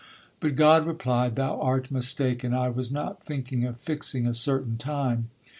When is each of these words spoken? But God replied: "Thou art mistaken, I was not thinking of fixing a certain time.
But 0.39 0.55
God 0.55 0.87
replied: 0.87 1.35
"Thou 1.35 1.61
art 1.61 1.91
mistaken, 1.91 2.55
I 2.55 2.69
was 2.69 2.91
not 2.91 3.21
thinking 3.23 3.65
of 3.65 3.79
fixing 3.79 4.25
a 4.25 4.33
certain 4.33 4.75
time. 4.79 5.29